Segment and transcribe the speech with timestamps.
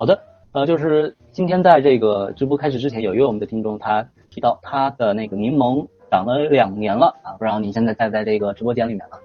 [0.00, 0.18] 好的，
[0.52, 9.18] 呃，就是今天在这个直播开始之前，有一位我们的听众他提到他的那个柠檬长了两年了啊，不知道您现在在在这个直播间里面了。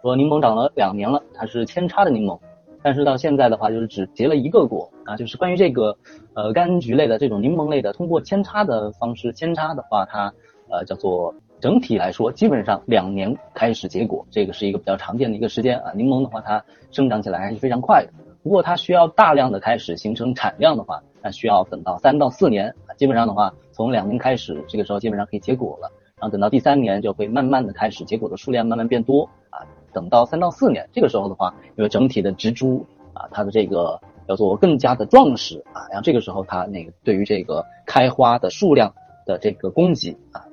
[0.00, 2.38] 说柠檬长了两年了，它是扦插的柠檬，
[2.82, 5.14] 但是到现在的话就是只结了一个果啊。
[5.14, 5.94] 就是关于这个
[6.32, 10.32] 呃柑橘类的这种柠檬类的，通过扦插的方式扦插的话，它
[10.70, 15.92] 呃叫做整体来说基本上两年开始结果，这个是一个比较常见的一个时间啊。
[15.94, 22.94] 柠檬的话它生长起来还是非常快的，不过它需要大量的开始形成产量的话，那需要等到三到四年啊。
[22.96, 29.62] 基本上的话从两年开始，这个时候基本上可以结果了，然后等到第三年就会慢慢的开始结果的数量慢慢变多啊。
[29.92, 38.94] 等到三到四年，这个时候的话，因为整体的植株啊，它的这个叫做更加的壮实啊，然后这个时候它那个对于这个开花的数量
[39.26, 40.46] 的这个供给啊，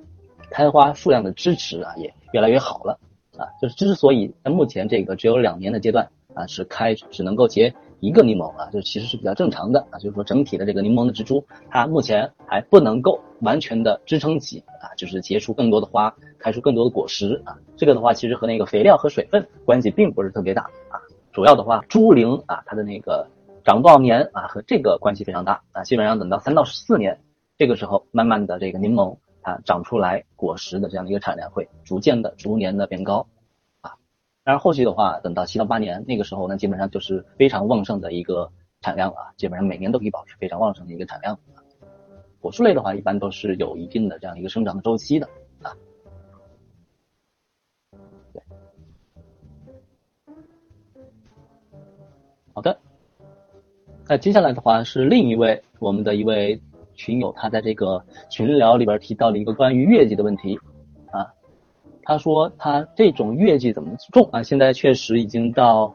[0.52, 3.00] 开花数量的支持啊，也越来越好了
[3.38, 3.48] 啊。
[3.62, 10.00] 就是之所以在目前这个只有两年的阶段啊，是开只能够结一个柠檬啊，就其实是比较正常的啊。
[10.00, 16.14] 就是说整体的这个柠檬的植株，它目前还不能够完全的支撑起啊，就是结出更多的花。
[16.42, 20.96] 开出更多的果实啊，这个的话其实和那个肥料和水分关系并不是特别大啊，
[21.34, 23.28] 主要的话株龄啊，它的那个
[23.66, 27.20] 长多少年啊和这个关系非常大啊，基本上等到三到四年，
[27.58, 33.28] 这个时候慢慢的这个柠檬它长出来果实的这样的一个产量会逐渐的逐年的变高，
[34.50, 41.38] 然后续的话等到七到八年那个时候呢，基本上就是非常旺盛的一个产量啊，基本上每年都可以保持非常旺盛的一个产量。
[42.40, 45.30] 果树类的话一般都是有一定的这样一个生长的周期的
[45.62, 45.72] 啊。
[52.52, 52.76] 好的，
[54.08, 56.60] 那接下来的话是另一位我们的一位
[56.96, 60.60] 群友，他在这个群聊里边提到了一个关于月季的问题。
[62.10, 64.42] 他说他这种月季怎么种啊？
[64.42, 65.94] 现在确实已经到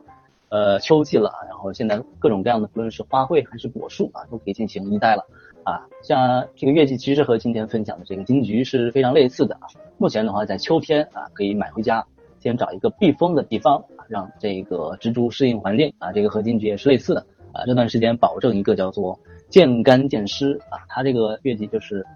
[0.49, 5.27] 呃秋季了，然后现在各种各样的不论是花卉还是果树啊，都可以进行一代了
[5.65, 5.83] 啊。
[6.05, 9.67] 像这个月季其实和今天分享的这个金桔是非常类似的啊。
[9.99, 12.07] 目前的话在秋天啊可以买回家。
[12.39, 17.65] 先找一个避风的地方，让这个植株适应环境啊，这个和金桔也是类似的啊。
[17.67, 22.07] 这段时间保证一个叫做见干见湿啊，它这个月季就是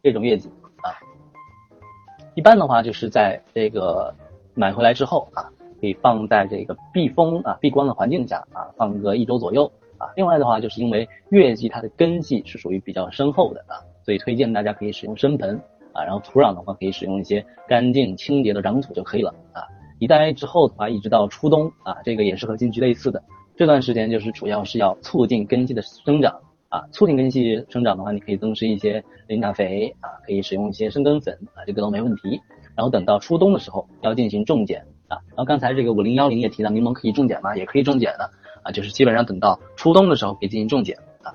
[0.00, 0.48] 这种月季。
[2.34, 4.14] 一般的话就是在这个
[4.54, 5.50] 买回来之后啊，
[5.80, 10.08] 可以放在这个避风啊、避光的环境下啊，放个一周左右啊。
[10.16, 15.60] 另外的话，就是因为月季它的根系是属于比较深厚的啊，所以推荐大家可以使用深盆。
[15.94, 19.60] 啊，然后土壤的话可以使用一些干净清洁的壤土就可以了啊。
[19.98, 23.22] 一待之后的话，一直到初冬啊，这个也是和金桔类似的。
[23.58, 26.34] 这段时间就是主要是要促进根系的生长
[26.72, 32.40] 啊，促进根系生长的话，你可以增施一些磷钾肥啊，可以使用一些生根粉啊，这个都没问题。
[32.74, 35.20] 然后等到初冬的时候要进行重剪啊。
[35.28, 37.54] 然后刚才这个五零幺零也提到柠檬可以重剪吗？
[37.54, 38.30] 也可以重剪的
[38.62, 41.34] 啊，就是基本上等到初冬的时候可以进行重剪啊。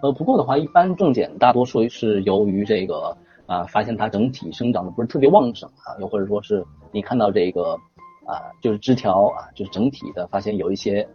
[0.00, 3.16] 呃，不过的话，一般重剪大多数是由于这个。
[3.46, 7.72] 啊，发现它整体生长的不是特别旺盛啊，又或者说是你看到这个
[8.24, 11.08] 啊，就是枝条啊，就是整体的发现有一些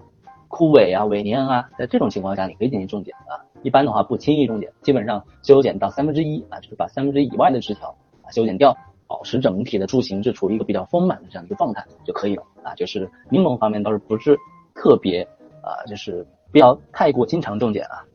[0.47, 3.39] 枯萎啊、萎蔫啊，在这种情况下，你可以进行重剪啊。
[3.63, 7.89] 一般的话不轻易重剪，基本上修剪到三分之一啊，就是把三分之一以外的枝条
[8.21, 8.75] 啊修剪掉，
[9.07, 12.73] 保持整体的柱形是处于一个比较丰满的这样一个状态就可以了啊。
[12.75, 14.37] 就是柠檬方面倒是不是
[14.75, 15.21] 特别
[15.61, 18.05] 啊，就是不要太过经常重剪啊。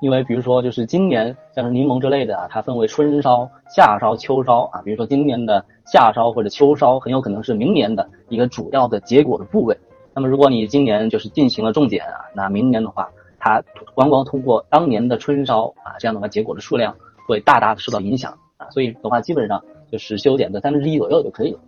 [0.00, 4.80] 因为比如说，就是今年像是柠檬之类的啊，它分为春烧、夏烧、秋烧啊。
[4.82, 9.76] 比如说今年的夏烧或者秋烧，很有可能是明年的一个主要的结果的部位。
[10.14, 13.62] 那么如果你今年就是进行了重剪啊，那明年的话，它
[13.94, 16.96] 光光通过当年的春烧啊，这样的话结果的数量
[17.28, 18.70] 会大大的受到影响啊。
[18.70, 19.62] 所以的话，基本上
[19.92, 21.58] 就是修剪的三分之一左右就可以了。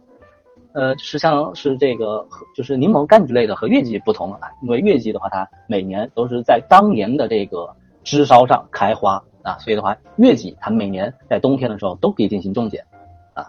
[0.73, 2.27] 呃，是像是这个
[2.57, 7.69] 就是柠檬柑橘类的和月季不同啊，因为月季的话，它每年都是在当年的这个。
[8.05, 12.85] 枝梢上开花啊，所以的话，月季它每年在冬天的时候都可以进行种剪
[13.35, 13.47] 啊。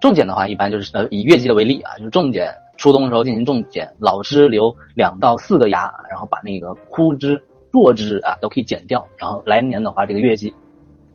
[0.00, 10.54] 种剪的话，一般就是呃以月季的为例啊，就是种剪初冬的时候进行种剪，老枝留两到四个芽，然后把那个枯枝弱枝啊都可以剪掉，然后来年的话，这个月季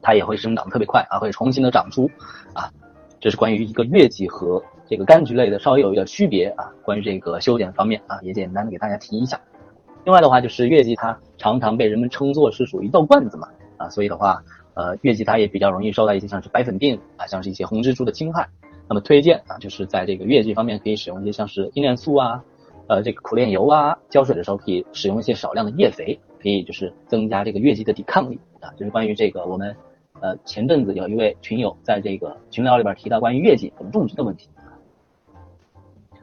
[0.01, 2.09] 它也会生长特别快啊，会重新的长出
[2.53, 2.71] 啊。
[3.19, 6.71] 这是关于一个月季和这个柑橘类的稍微有一点区别啊。
[6.83, 9.37] 关于这个修剪方面啊，也简单的给大家提一下。
[10.05, 13.47] 另外的话，就是月季它常常被人们称作是属于豆罐子嘛，
[13.77, 14.41] 啊，所以的话，
[14.73, 18.47] 呃，月季它也比较容易受到一些像是白粉病啊，像是一些红蜘蛛的侵害。
[18.87, 22.43] 那么推荐啊，就是在这个月季方面可以使用一些像是精炼素啊，
[22.87, 28.71] 呃，这个苦楝油啊，浇水的时候可以使用一些少量的叶肥，可以就是增加这个月季的抵抗力啊。
[28.77, 29.75] 就是关于这个我们
[30.21, 34.49] 呃前阵子有一位群友在这个群聊里边提到关于月季怎么种植的问题。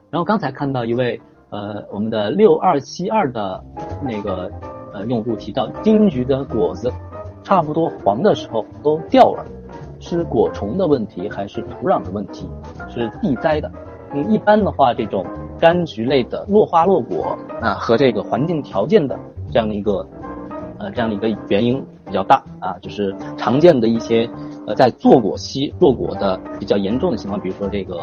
[0.09, 1.21] 然后刚才看到一位。
[1.49, 3.63] 呃，我们的六二七二的
[4.01, 4.51] 那个
[4.93, 6.91] 呃用户提到，金桔的果子
[7.41, 9.45] 差不多黄的时候都掉了，
[9.97, 12.49] 是果虫的问题还是土壤的问题？
[12.89, 13.71] 是地栽的？
[14.13, 15.25] 嗯，一般的话，这种
[15.57, 19.17] 柑橘类的落花落果啊，和这个环境条件的
[19.49, 20.05] 这样的一个
[20.79, 24.29] 呃这样的一个原因比较大啊，就是常见的一些
[24.65, 27.97] 呃在坐果期落果的比较严重的情况，比如说这个。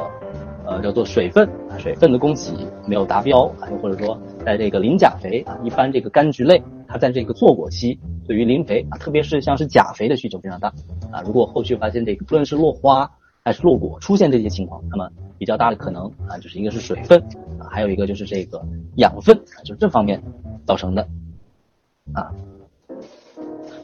[0.80, 2.52] 叫做水分啊，水分的供给
[2.86, 10.68] 没有达标啊，又或者说在这个磷钾肥啊，一般这个柑橘类它在这个坐果期对于磷肥啊，特别是像是钾肥的需求非常大
[11.10, 11.22] 啊。
[11.24, 13.10] 如果后续发现这个不论是落花
[13.42, 17.20] 还是落果出现这些情况，那么比较大的可能啊，就是一个是水分
[17.58, 18.62] 啊，还有一个就是这个
[18.96, 20.22] 养分啊，就是这方面
[20.66, 21.06] 造成的
[22.12, 22.30] 啊。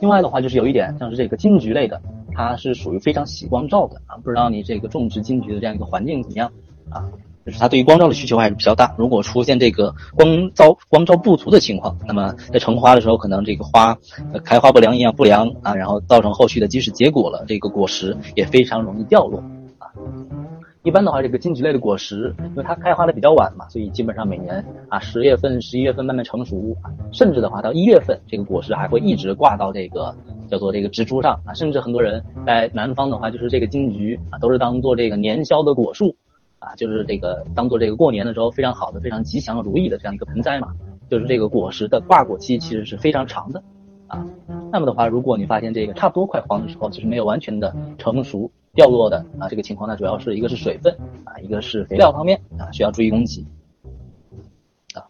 [0.01, 2.01] 另外的话就是有一点像是这个金桔类的，
[2.33, 6.51] 它是属于非常喜光照的啊，不知道你这个种植金桔的这样一个环境怎么样？
[6.91, 7.05] 啊，
[7.47, 8.95] 就是它对于光照的需求还是比较大。
[8.99, 13.97] 如果出现这个光照光照不足的情况，那么在成花的时候，可能这个花
[14.45, 19.43] 开花不良、营养不良啊，然后造成后续的即使结果了，这个果实也非常容易掉落
[19.79, 19.89] 啊。
[20.83, 26.75] 一般的话，这个金桔类的果实，因为它开花的比较晚嘛，所以基本上每年啊十月份、十一月份慢慢成熟，
[27.13, 30.15] 甚至的话到一月份，这个果实还会一直挂到这个
[30.49, 31.53] 叫做这个植株上啊。
[31.53, 36.17] 甚至很多人在南方的话，就是这个金桔啊，都是当做这个年宵的果树。
[36.61, 40.69] 啊，就是这个当做这个过年的时候非常好的、非常吉祥如意的这样一个盆栽嘛。
[41.09, 43.61] 就是这个果实的挂果期其实是非常长的
[44.07, 44.25] 啊。
[44.71, 53.45] 那么的话，如果你发现这个差不多快黄的时候，其实没有完全的成熟掉落的啊，这个情况呢，主要是一个是水分啊，一个是肥料方面啊，需要注意供给
[54.95, 55.03] 啊。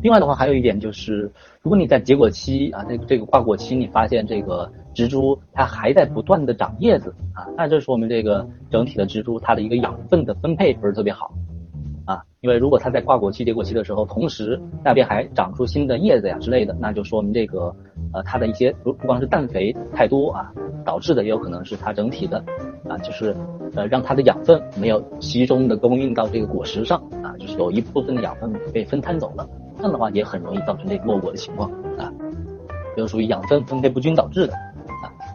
[0.00, 4.72] 另外的话，还有一点就是，如果你在结果期啊，这这个挂果期，你发现这个。
[4.98, 11.32] 植株它还在不断的长叶子啊，那这说明这个整体的植株它的一个养分的分配不是特别好
[12.04, 17.72] 啊，因为如果它在挂果期、结果期的时候，同时那边还长出新的叶子呀之类的，那就说明这个
[18.12, 20.52] 呃它的一些不不光是氮肥太多啊，
[20.84, 22.42] 导致的也有可能是它整体的
[22.88, 23.36] 啊，就是
[23.76, 32.12] 呃让它的养分没有集中的供应到这个果实上啊，就是有一部分的养分被分摊走了，这样的话也很容易造成这个落果的情况啊，
[32.96, 34.54] 就属于养分分配不均导致的。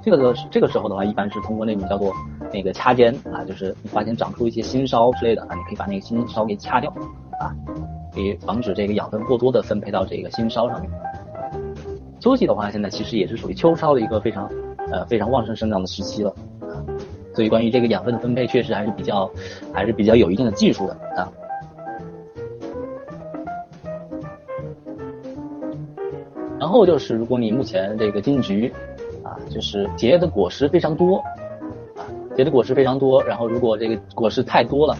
[0.03, 2.11] 这个这个时候的话，一般是通过那种叫做
[2.51, 6.93] 那个掐尖啊，就是你发现长出一些新梢之类的啊，你可以把那个新梢给掐掉
[7.39, 7.55] 啊，
[8.17, 10.91] 以防止这个养分过多的分配到这个新梢上面。
[12.19, 14.49] 秋季的话，现在其实也是属于秋梢的一个非常
[14.91, 16.29] 呃非常旺盛生长的时期了
[16.59, 16.75] 啊，
[17.33, 19.31] 所以关于这个养分的分配，确实还是比较
[19.73, 21.31] 还是比较有一定的技术的啊。
[26.59, 28.69] 然后就是，如果你目前这个金桔。
[29.53, 31.17] 就是结的果实非常多，
[31.95, 32.01] 啊，
[32.35, 33.23] 结的果实非常多。
[33.23, 34.97] 然后如果这个果实太多了，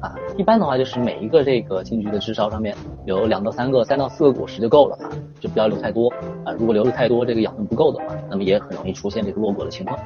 [0.00, 2.74] 啊，一般的话就是每一个这个金桔的枝梢上面
[3.04, 6.08] 有两到三个、三到四个果实就够了啊，就不要留太多
[6.44, 6.52] 啊。
[6.58, 9.98] 如果留的太多，这个养分不够的话，那么也很容易出现这个落果的情况。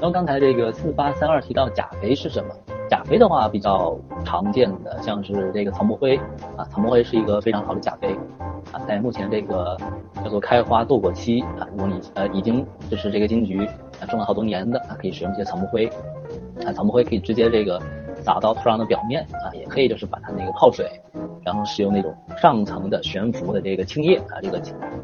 [0.00, 2.50] 然后刚才这个四八三二提到钾肥是什么？
[2.88, 6.16] 钾肥的话比较常见的像是这个草木灰
[6.56, 8.16] 啊，草木灰是一个非常好的钾肥。
[8.72, 9.76] 啊，在目前这个
[10.22, 13.66] 叫做开花豆果期啊，如果你呃已经就是这个金桔
[14.00, 15.86] 啊种了好多年的啊，可以使用一些草木灰
[16.64, 17.80] 啊，草木灰可以直接这个
[18.22, 20.90] 撒到土壤的表面啊，也可以就是把它那个泡水，
[21.44, 24.60] 然后使用那种上层的悬浮的这个青叶啊，这个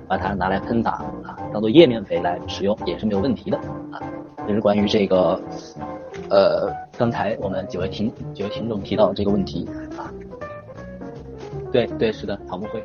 [0.09, 3.57] 把它拿来喷洒啊，当做叶面肥来使用也是没有问题的
[3.91, 4.01] 啊。
[4.47, 5.41] 这是关于这个
[6.29, 10.11] 呃刚才我们几位听几位听众提到这个问题啊，
[11.71, 12.83] 对对是的，草木灰。